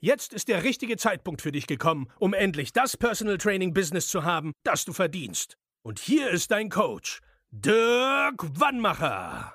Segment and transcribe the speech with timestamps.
[0.00, 4.24] Jetzt ist der richtige Zeitpunkt für dich gekommen, um endlich das Personal Training Business zu
[4.24, 5.56] haben, das du verdienst.
[5.82, 9.54] Und hier ist dein Coach, Dirk Wannmacher.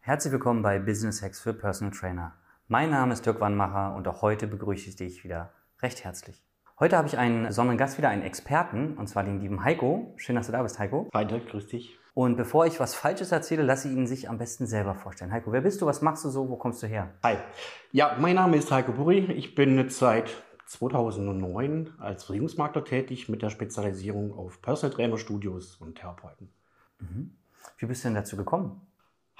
[0.00, 2.34] Herzlich willkommen bei Business Hacks für Personal Trainer.
[2.66, 6.44] Mein Name ist Dirk Wannmacher und auch heute begrüße ich dich wieder recht herzlich.
[6.78, 10.12] Heute habe ich einen besonderen Gast wieder, einen Experten, und zwar den lieben Heiko.
[10.18, 11.08] Schön, dass du da bist, Heiko.
[11.14, 11.98] Hi Dirk, grüß dich.
[12.18, 15.30] Und bevor ich was Falsches erzähle, lasse ich ihn sich am besten selber vorstellen.
[15.30, 15.86] Heiko, wer bist du?
[15.86, 16.48] Was machst du so?
[16.48, 17.14] Wo kommst du her?
[17.22, 17.36] Hi.
[17.92, 19.30] Ja, mein Name ist Heiko Burri.
[19.36, 20.30] Ich bin seit
[20.66, 26.48] 2009 als Versicherungsmakler tätig mit der Spezialisierung auf Personal Trainer Studios und Therapeuten.
[26.98, 27.36] Mhm.
[27.76, 28.80] Wie bist du denn dazu gekommen?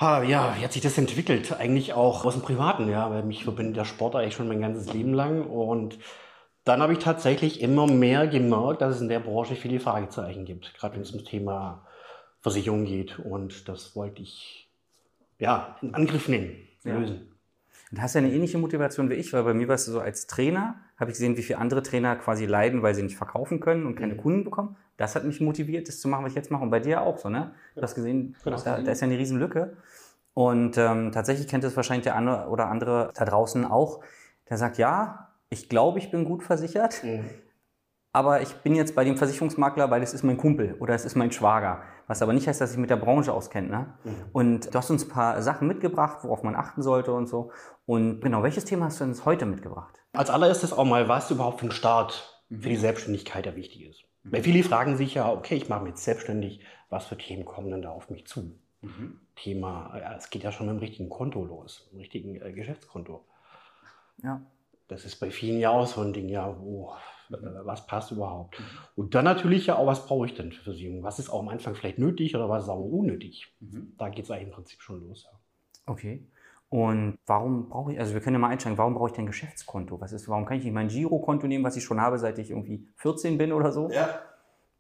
[0.01, 1.59] Ha, ja, wie hat sich das entwickelt?
[1.59, 4.93] Eigentlich auch aus dem Privaten, ja, weil mich verbindet der Sport eigentlich schon mein ganzes
[4.93, 5.99] Leben lang und
[6.63, 10.75] dann habe ich tatsächlich immer mehr gemerkt, dass es in der Branche viele Fragezeichen gibt,
[10.75, 11.85] gerade wenn es ums Thema
[12.41, 13.19] Versicherung geht.
[13.19, 14.69] Und das wollte ich
[15.39, 17.29] ja in Angriff nehmen, lösen.
[17.91, 20.27] Du hast ja eine ähnliche Motivation wie ich, weil bei mir warst du so als
[20.27, 23.87] Trainer, habe ich gesehen, wie viele andere Trainer quasi leiden, weil sie nicht verkaufen können
[23.87, 24.19] und keine mhm.
[24.19, 24.77] Kunden bekommen.
[24.99, 26.63] Das hat mich motiviert, das zu machen, was ich jetzt mache.
[26.63, 27.53] Und bei dir auch so, ne?
[27.75, 28.61] Du hast gesehen, genau.
[28.61, 29.77] da, da, ist ja eine riesen Lücke.
[30.35, 34.01] Und ähm, tatsächlich kennt es wahrscheinlich der andere oder andere da draußen auch,
[34.51, 37.25] der sagt, ja, ich glaube, ich bin gut versichert, mhm.
[38.13, 41.15] Aber ich bin jetzt bei dem Versicherungsmakler, weil es ist mein Kumpel oder es ist
[41.15, 41.83] mein Schwager.
[42.07, 43.69] Was aber nicht heißt, dass ich mit der Branche auskenne.
[43.69, 43.95] Ne?
[44.05, 44.15] Mhm.
[44.33, 47.53] Und du hast uns ein paar Sachen mitgebracht, worauf man achten sollte und so.
[47.85, 50.03] Und genau, welches Thema hast du uns heute mitgebracht?
[50.15, 52.63] Als allererstes auch mal, was überhaupt für ein Start mhm.
[52.63, 54.05] für die Selbstständigkeit der wichtig ist.
[54.23, 54.33] Mhm.
[54.33, 57.71] Weil viele fragen sich ja, okay, ich mache mich jetzt selbstständig, was für Themen kommen
[57.71, 58.59] denn da auf mich zu?
[58.81, 59.21] Mhm.
[59.37, 63.25] Thema, es geht ja schon mit dem richtigen Konto los, mit dem richtigen äh, Geschäftskonto.
[64.23, 64.41] Ja
[64.89, 66.95] das ist bei vielen ja auch so ein Ding, ja, wo,
[67.31, 68.59] äh, was passt überhaupt?
[68.59, 68.65] Mhm.
[68.97, 71.03] Und dann natürlich ja auch, was brauche ich denn für Versicherung?
[71.03, 73.55] Was ist auch am Anfang vielleicht nötig oder was ist auch unnötig?
[73.61, 73.93] Mhm.
[73.99, 75.29] Da geht es eigentlich im Prinzip schon los.
[75.31, 75.39] Ja.
[75.87, 76.27] Okay.
[76.71, 79.29] Und warum brauche ich, also wir können ja mal einsteigen, warum brauche ich denn ein
[79.29, 80.01] Geschäftskonto?
[80.01, 82.51] Was ist, warum kann ich nicht mein Girokonto nehmen, was ich schon habe, seit ich
[82.51, 83.91] irgendwie 14 bin oder so?
[83.91, 84.21] Ja.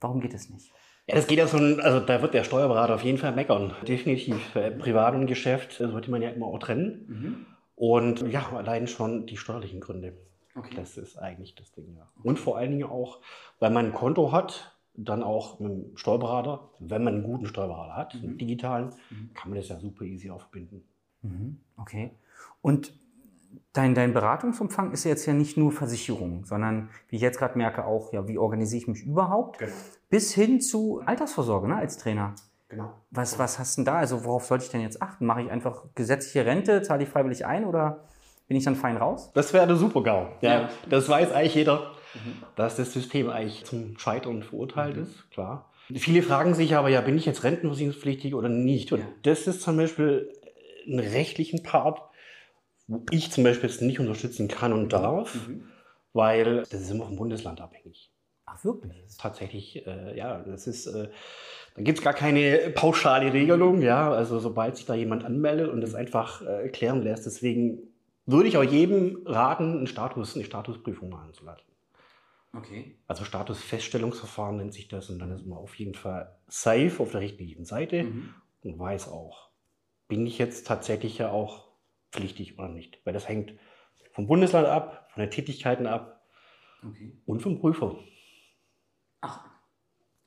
[0.00, 0.70] Warum geht es nicht?
[1.06, 3.75] Ja, das geht ja so, also da wird der Steuerberater auf jeden Fall meckern.
[3.86, 4.52] Definitiv.
[4.52, 7.06] Privat und Geschäft sollte man ja immer auch trennen.
[7.08, 7.46] Mhm.
[7.78, 10.12] Und ja, allein schon die steuerlichen Gründe.
[10.56, 10.74] Okay.
[10.74, 12.08] Das ist eigentlich das Ding, ja.
[12.24, 13.20] Und vor allen Dingen auch,
[13.60, 17.94] weil man ein Konto hat, dann auch mit dem Steuerberater, wenn man einen guten Steuerberater
[17.94, 18.20] hat, mhm.
[18.24, 19.30] einen digitalen, mhm.
[19.32, 20.82] kann man das ja super easy auch verbinden.
[21.22, 21.60] Mhm.
[21.76, 22.10] Okay.
[22.62, 22.92] Und
[23.72, 27.84] dein, dein Beratungsumfang ist jetzt ja nicht nur Versicherung, sondern wie ich jetzt gerade merke
[27.84, 29.72] auch, ja, wie organisiere ich mich überhaupt, genau.
[30.10, 32.34] bis hin zu Altersvorsorge ne, als Trainer.
[32.68, 32.92] Genau.
[33.10, 33.98] Was, was hast du denn da?
[33.98, 35.24] Also worauf sollte ich denn jetzt achten?
[35.24, 38.04] Mache ich einfach gesetzliche Rente, zahle ich freiwillig ein oder
[38.46, 39.30] bin ich dann fein raus?
[39.34, 40.28] Das wäre der Super-GAU.
[40.40, 42.42] Ja, ja, Das weiß eigentlich jeder, mhm.
[42.56, 45.02] dass das System eigentlich zum Scheitern verurteilt mhm.
[45.04, 45.70] ist, klar.
[45.94, 48.92] Viele fragen sich aber, ja, bin ich jetzt rentenversicherungspflichtig oder nicht?
[48.92, 49.06] Und ja.
[49.22, 50.30] das ist zum Beispiel
[50.86, 52.02] ein rechtlichen Part,
[52.86, 55.68] wo ich zum Beispiel jetzt nicht unterstützen kann und darf, mhm.
[56.12, 58.10] weil das ist immer vom Bundesland abhängig.
[58.50, 59.00] Ach, wirklich?
[59.03, 61.09] Das ist tatsächlich, äh, ja, das ist, äh,
[61.75, 64.10] da gibt es gar keine pauschale Regelung, ja.
[64.10, 67.78] Also sobald sich da jemand anmeldet und das einfach äh, klären lässt, deswegen
[68.26, 71.69] würde ich auch jedem raten, einen Status, eine Statusprüfung machen zu lassen.
[72.53, 72.97] Okay.
[73.06, 77.20] Also Statusfeststellungsverfahren nennt sich das und dann ist man auf jeden Fall safe auf der
[77.20, 78.34] richtigen Seite mhm.
[78.62, 79.50] und weiß auch,
[80.08, 81.69] bin ich jetzt tatsächlich ja auch
[82.10, 83.00] pflichtig oder nicht.
[83.04, 83.54] Weil das hängt
[84.12, 86.22] vom Bundesland ab, von den Tätigkeiten ab
[86.82, 87.16] okay.
[87.26, 87.98] und vom Prüfer.
[89.20, 89.44] Ach,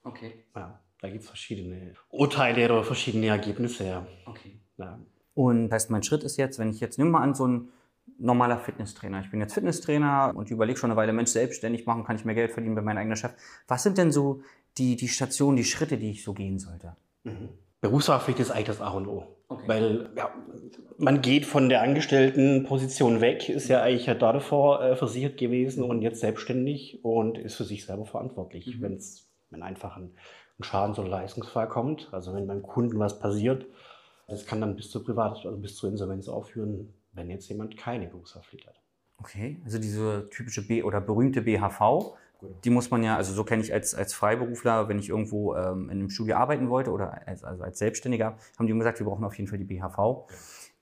[0.03, 0.45] okay.
[0.55, 3.85] Ja, da gibt es verschiedene Urteile oder verschiedene Ergebnisse.
[3.85, 4.07] Ja.
[4.25, 4.59] Okay.
[4.77, 4.99] Ja.
[5.33, 7.69] Und das heißt, mein Schritt ist jetzt, wenn ich jetzt, nimm mal an, so ein
[8.17, 9.21] normaler Fitnesstrainer.
[9.21, 12.35] Ich bin jetzt Fitnesstrainer und überlege schon eine Weile, Mensch, selbstständig machen, kann ich mehr
[12.35, 13.33] Geld verdienen bei meinem eigenen Chef.
[13.67, 14.43] Was sind denn so
[14.77, 16.95] die, die Stationen, die Schritte, die ich so gehen sollte?
[17.23, 17.49] Mhm.
[17.81, 19.37] Berufshaftpflicht ist eigentlich das A und O.
[19.51, 19.67] Okay.
[19.67, 20.33] Weil ja,
[20.97, 26.01] man geht von der Angestelltenposition weg, ist ja eigentlich ja davor äh, versichert gewesen und
[26.01, 28.81] jetzt selbstständig und ist für sich selber verantwortlich, mhm.
[28.81, 30.11] wenn's, wenn einfach ein,
[30.57, 32.07] ein Schadens- oder Leistungsfall kommt.
[32.13, 33.65] Also wenn beim Kunden was passiert,
[34.29, 38.07] das kann dann bis zur Privat-, also bis zur Insolvenz aufführen, wenn jetzt jemand keine
[38.07, 38.79] Berufshaftpflicht hat.
[39.17, 42.15] Okay, also diese typische B- oder berühmte BHV,
[42.63, 45.85] die muss man ja, also so kenne ich als, als Freiberufler, wenn ich irgendwo ähm,
[45.85, 49.23] in einem Studio arbeiten wollte oder als, also als Selbstständiger, haben die gesagt, wir brauchen
[49.23, 50.25] auf jeden Fall die BHV.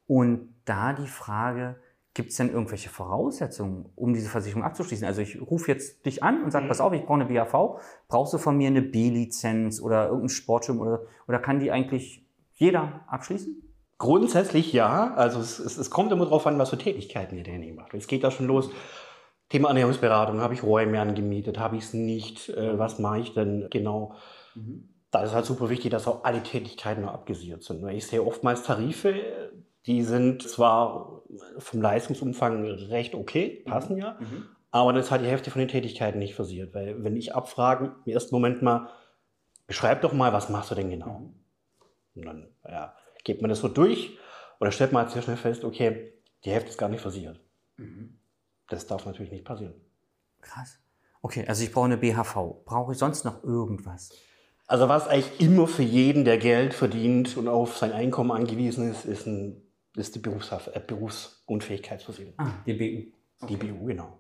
[0.08, 1.76] Und da die Frage,
[2.16, 5.08] Gibt es denn irgendwelche Voraussetzungen, um diese Versicherung abzuschließen?
[5.08, 6.68] Also ich rufe jetzt dich an und sage, Mhm.
[6.70, 7.80] pass auf, ich brauche eine BAV.
[8.08, 12.26] Brauchst du von mir eine B-Lizenz oder irgendeinen Sportschirm oder, oder kann die eigentlich
[12.56, 13.62] jeder abschließen?
[14.00, 15.14] Grundsätzlich ja.
[15.14, 17.94] Also es, es, es kommt immer darauf an, was für Tätigkeiten ihr derjenige macht.
[17.94, 18.72] Es geht da schon los.
[19.50, 20.42] Thema Ernährungsberatung.
[20.42, 21.60] Habe ich Räume angemietet?
[21.60, 22.50] Habe ich es nicht?
[22.50, 24.16] Äh, was mache ich denn genau?
[25.12, 27.88] Da ist halt super wichtig, dass auch alle Tätigkeiten noch abgesichert sind.
[27.90, 29.16] Ich sehe oftmals Tarife,
[29.88, 31.24] die sind zwar
[31.58, 34.20] vom Leistungsumfang recht okay, passen ja,
[34.72, 36.76] aber das hat die Hälfte von den Tätigkeiten nicht versichert.
[36.76, 38.90] Weil wenn ich abfrage, im ersten Moment mal,
[39.66, 41.34] beschreib doch mal, was machst du denn genau?
[42.16, 42.94] Und dann ja,
[43.24, 44.12] geht man das so durch
[44.60, 46.14] und dann stellt man halt sehr schnell fest, okay,
[46.46, 47.40] die Hälfte ist gar nicht versichert.
[48.70, 49.74] Das darf natürlich nicht passieren.
[50.42, 50.80] Krass.
[51.22, 52.64] Okay, also ich brauche eine BHV.
[52.66, 54.10] Brauche ich sonst noch irgendwas?
[54.68, 59.06] Also was eigentlich immer für jeden, der Geld verdient und auf sein Einkommen angewiesen ist,
[59.06, 59.62] ist, ein,
[59.96, 62.36] ist die Berufshaft, äh, Berufsunfähigkeitsversicherung.
[62.38, 63.48] Ah, die BU.
[63.48, 64.20] Die BU, genau.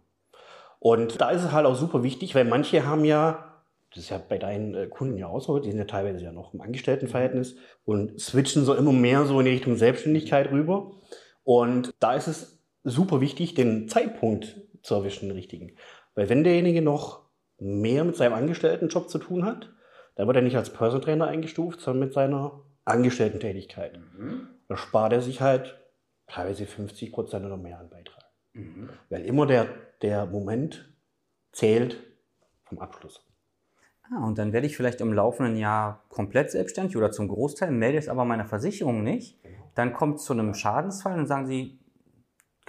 [0.80, 3.62] Und da ist es halt auch super wichtig, weil manche haben ja,
[3.94, 6.32] das ist ja bei deinen äh, Kunden ja auch so, die sind ja teilweise ja
[6.32, 7.56] noch im Angestelltenverhältnis
[7.86, 10.94] und switchen so immer mehr so in die Richtung Selbstständigkeit rüber.
[11.44, 15.76] Und da ist es super wichtig, den Zeitpunkt zu erwischen, den richtigen.
[16.16, 17.22] Weil wenn derjenige noch
[17.60, 19.72] mehr mit seinem Angestelltenjob zu tun hat,
[20.16, 24.00] dann wird er nicht als Personal Trainer eingestuft, sondern mit seiner Angestellten-Tätigkeit.
[24.68, 25.78] Da spart er sich halt
[26.28, 28.26] teilweise 50 Prozent oder mehr an Beitrag.
[29.10, 29.68] Weil immer der,
[30.02, 30.94] der Moment
[31.52, 31.98] zählt
[32.66, 33.26] vom Abschluss.
[34.12, 37.98] Ah, und dann werde ich vielleicht im laufenden Jahr komplett selbstständig oder zum Großteil, melde
[37.98, 39.40] es aber meiner Versicherung nicht.
[39.76, 41.80] Dann kommt es zu einem Schadensfall und sagen sie,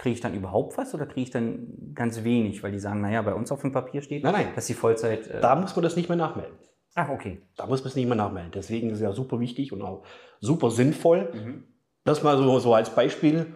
[0.01, 2.63] kriege ich dann überhaupt was oder kriege ich dann ganz wenig?
[2.63, 4.47] Weil die sagen, naja, bei uns auf dem Papier steht, Nein, nein.
[4.55, 5.27] dass die Vollzeit.
[5.27, 6.55] Äh, Da muss man das nicht mehr nachmelden.
[6.95, 7.41] ach, okay.
[7.55, 8.51] Da muss man es nicht mehr nachmelden.
[8.53, 10.03] Deswegen ist es ja super wichtig und auch
[10.39, 11.63] super sinnvoll.
[12.03, 13.53] Das mal so, so als Beispiel.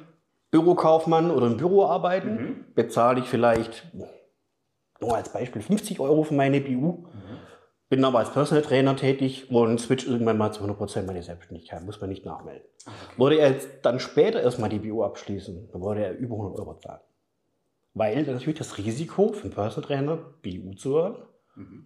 [0.52, 3.92] Bürokaufmann oder im Büro arbeiten, bezahle ich vielleicht,
[5.02, 7.08] nur als Beispiel, 50 Euro für meine BU.
[7.88, 11.84] Bin aber als Personal Trainer tätig und switch irgendwann mal zu 100% meine Selbstständigkeit.
[11.86, 12.68] Muss man nicht nachmelden.
[13.18, 16.80] Würde er jetzt dann später erstmal die BU abschließen, dann würde er über 100 Euro
[16.80, 17.02] zahlen.
[17.94, 21.16] Weil natürlich das Risiko für einen Personal Trainer, BU zu hören,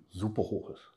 [0.10, 0.92] super hoch ist.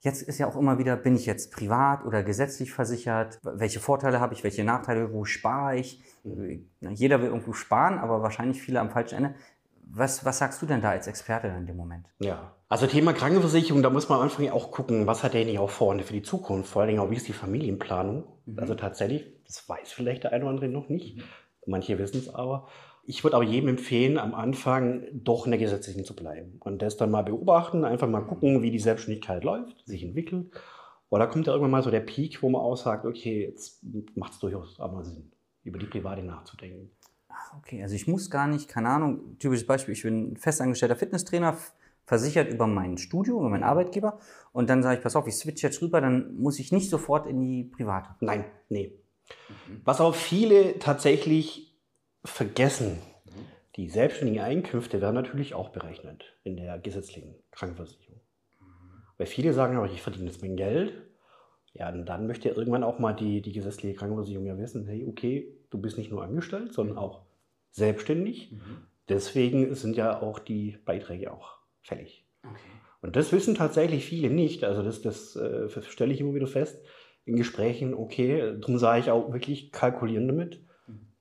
[0.00, 3.40] Jetzt ist ja auch immer wieder, bin ich jetzt privat oder gesetzlich versichert?
[3.42, 4.44] Welche Vorteile habe ich?
[4.44, 5.12] Welche Nachteile?
[5.12, 6.00] Wo spare ich?
[6.80, 9.34] Na, Jeder will irgendwo sparen, aber wahrscheinlich viele am falschen Ende.
[9.88, 12.06] Was, was sagst du denn da als Experte in dem Moment?
[12.18, 15.60] Ja, also Thema Krankenversicherung, da muss man am Anfang ja auch gucken, was hat derjenige
[15.60, 18.24] auch vor für die Zukunft, vor allen Dingen auch, wie ist die Familienplanung.
[18.56, 21.22] Also tatsächlich, das weiß vielleicht der eine oder andere noch nicht,
[21.66, 22.66] manche wissen es aber.
[23.04, 26.96] Ich würde aber jedem empfehlen, am Anfang doch in der gesetzlichen zu bleiben und das
[26.96, 30.50] dann mal beobachten, einfach mal gucken, wie die Selbstständigkeit läuft, sich entwickelt.
[31.08, 33.84] Und da kommt ja irgendwann mal so der Peak, wo man auch sagt, okay, jetzt
[34.16, 35.30] macht es durchaus aber Sinn,
[35.62, 36.90] über die Private nachzudenken.
[37.58, 41.56] Okay, also ich muss gar nicht, keine Ahnung, typisches Beispiel, ich bin festangestellter Fitnesstrainer,
[42.04, 44.18] versichert über mein Studio, über meinen Arbeitgeber
[44.52, 47.26] und dann sage ich, pass auf, ich switch jetzt rüber, dann muss ich nicht sofort
[47.26, 48.10] in die private.
[48.20, 48.92] Nein, nee.
[49.84, 51.76] Was auch viele tatsächlich
[52.24, 52.98] vergessen,
[53.76, 58.20] die selbstständigen Einkünfte werden natürlich auch berechnet in der gesetzlichen Krankenversicherung.
[59.18, 60.92] Weil viele sagen, aber ich verdiene jetzt mein Geld.
[61.74, 65.06] Ja, und dann möchte ja irgendwann auch mal die, die gesetzliche Krankenversicherung ja wissen, hey,
[65.06, 67.25] okay, du bist nicht nur angestellt, sondern auch
[67.76, 68.54] selbstständig.
[69.08, 72.26] Deswegen sind ja auch die Beiträge auch fällig.
[73.02, 74.64] Und das wissen tatsächlich viele nicht.
[74.64, 76.82] Also das, das äh, stelle ich immer wieder fest
[77.24, 77.94] in Gesprächen.
[77.94, 80.64] Okay, darum sage ich auch wirklich kalkulieren damit.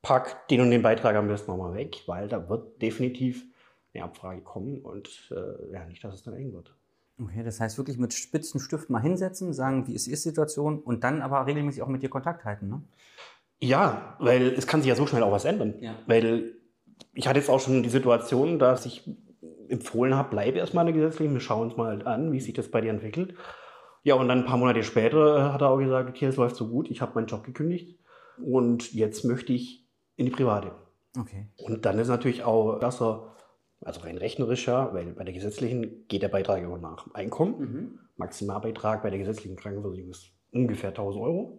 [0.02, 3.46] Pack den und den Beitrag am besten nochmal weg, weil da wird definitiv
[3.94, 6.76] eine Abfrage kommen und äh, ja, nicht, dass es dann eng wird.
[7.20, 11.04] Okay, das heißt wirklich mit spitzen Stift mal hinsetzen, sagen, wie ist Ihre Situation und
[11.04, 12.82] dann aber regelmäßig auch mit dir Kontakt halten, ne?
[13.60, 15.76] Ja, weil es kann sich ja so schnell auch was ändern.
[15.80, 15.96] Ja.
[16.08, 16.56] Weil
[17.14, 19.10] ich hatte jetzt auch schon die Situation, dass ich
[19.70, 22.70] empfohlen habe, bleibe erstmal in der gesetzlichen, wir schauen uns mal an, wie sich das
[22.70, 23.36] bei dir entwickelt.
[24.04, 26.56] Ja, und dann ein paar Monate später äh, hat er auch gesagt, okay, es läuft
[26.56, 28.00] so gut, ich habe meinen Job gekündigt
[28.38, 30.74] und jetzt möchte ich in die Private.
[31.18, 31.48] Okay.
[31.58, 33.36] Und dann ist natürlich auch besser,
[33.82, 38.00] also rein rechnerisch ja, weil bei der gesetzlichen geht der Beitrag immer nach Einkommen.
[38.18, 41.58] Maximalbeitrag bei der gesetzlichen Krankenversicherung ist ungefähr 1000 Euro.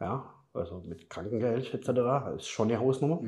[0.00, 2.36] Ja, also mit Krankengeld etc.
[2.36, 3.20] Ist schon eine Hausnummer.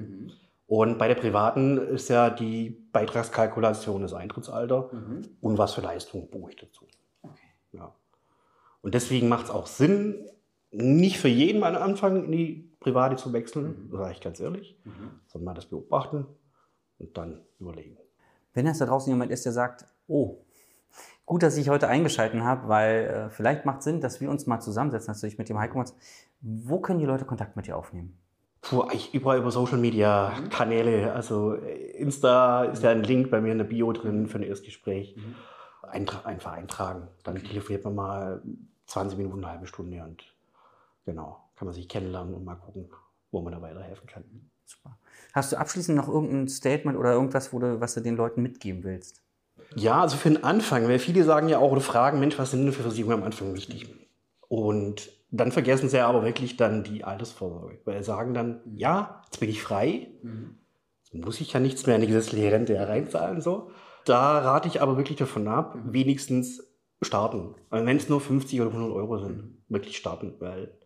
[0.66, 4.90] Und bei der privaten ist ja die Beitragskalkulation das Eintrittsalter
[5.40, 6.87] und was für Leistung buche ich dazu.
[7.73, 7.95] Ja.
[8.83, 10.28] Und deswegen macht es auch Sinn,
[10.71, 14.76] nicht für jeden am Anfang in die Private zu wechseln, sage ich ganz ehrlich,
[15.26, 16.26] sondern mal das beobachten
[16.99, 17.97] und dann überlegen.
[18.54, 20.38] Wenn jetzt da draußen jemand ist, der sagt, oh,
[21.26, 24.61] gut, dass ich heute eingeschalten habe, weil äh, vielleicht macht Sinn, dass wir uns mal
[24.61, 25.85] zusammensetzen, dass du dich mit dem Heiko.
[26.40, 28.19] Wo können die Leute Kontakt mit dir aufnehmen?
[28.61, 31.12] Puh, eigentlich überall über Social Media Kanäle.
[31.12, 35.16] Also Insta ist ja ein Link bei mir in der Bio drin für ein Erstgespräch.
[35.83, 37.09] Eintra einfach eintragen.
[37.23, 38.43] Dann telefoniert man mal
[38.87, 40.25] 20 Minuten, eine halbe Stunde und
[41.05, 42.90] genau, kann man sich kennenlernen und mal gucken,
[43.31, 44.25] wo man da weiterhelfen kann.
[44.64, 44.99] Super.
[45.33, 48.83] Hast du abschließend noch irgendein Statement oder irgendwas, wo du, was du den Leuten mitgeben
[48.83, 49.23] willst?
[49.75, 52.64] Ja, also für den Anfang, weil viele sagen ja auch oder fragen, Mensch, was sind
[52.64, 53.95] denn für Versicherungen am Anfang wichtig?
[54.49, 59.40] Und dann vergessen sie aber wirklich dann die Altersvorsorge, weil sie sagen dann, ja, jetzt
[59.40, 60.09] bin ich frei,
[61.02, 63.71] jetzt muss ich ja nichts mehr in die gesetzliche Rente hereinzahlen, so.
[64.04, 66.62] Da rate ich aber wirklich davon ab, wenigstens
[67.02, 67.56] starten.
[67.71, 70.78] Wenn es nur 50 oder 100 Euro sind, wirklich starten, weil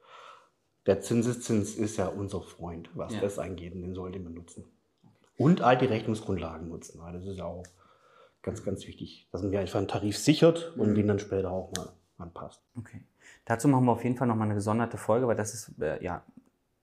[0.86, 3.20] der Zinseszins ist ja unser Freund, was Ja.
[3.20, 4.64] das angeht, und den sollte man nutzen.
[5.36, 7.62] Und alte Rechnungsgrundlagen nutzen, weil das ist ja auch
[8.42, 11.92] ganz, ganz wichtig, dass man einfach einen Tarif sichert und den dann später auch mal
[12.16, 12.62] anpasst.
[12.76, 13.04] Okay.
[13.50, 16.22] Dazu machen wir auf jeden Fall nochmal eine gesonderte Folge, weil das ist äh, ja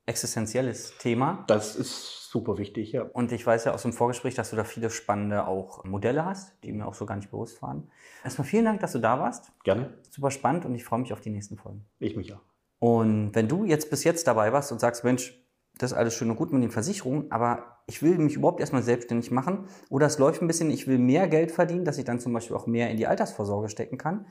[0.05, 1.45] existenzielles Thema.
[1.47, 3.03] Das ist super wichtig, ja.
[3.03, 6.61] Und ich weiß ja aus dem Vorgespräch, dass du da viele spannende auch Modelle hast,
[6.65, 7.89] die mir auch so gar nicht bewusst waren.
[8.21, 9.53] Erstmal vielen Dank, dass du da warst.
[9.63, 9.93] Gerne.
[10.09, 11.85] Super spannend und ich freue mich auf die nächsten Folgen.
[11.99, 12.41] Ich mich auch.
[12.79, 15.41] Und wenn du jetzt bis jetzt dabei warst und sagst, Mensch,
[15.77, 18.83] das ist alles schön und gut mit den Versicherungen, aber ich will mich überhaupt erstmal
[18.83, 22.19] selbstständig machen oder es läuft ein bisschen, ich will mehr Geld verdienen, dass ich dann
[22.19, 24.25] zum Beispiel auch mehr in die Altersvorsorge stecken kann,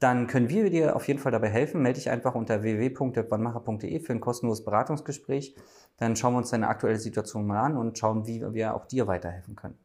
[0.00, 1.82] dann können wir dir auf jeden Fall dabei helfen.
[1.82, 5.54] Melde dich einfach unter www.dirkwannmacher.de für ein kostenloses Beratungsgespräch.
[5.98, 9.06] Dann schauen wir uns deine aktuelle Situation mal an und schauen, wie wir auch dir
[9.06, 9.78] weiterhelfen können.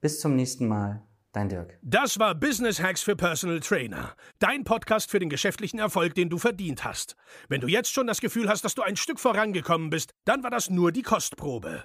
[0.00, 1.78] Bis zum nächsten Mal, dein Dirk.
[1.82, 4.14] Das war Business Hacks für Personal Trainer.
[4.38, 7.14] Dein Podcast für den geschäftlichen Erfolg, den du verdient hast.
[7.48, 10.50] Wenn du jetzt schon das Gefühl hast, dass du ein Stück vorangekommen bist, dann war
[10.50, 11.84] das nur die Kostprobe.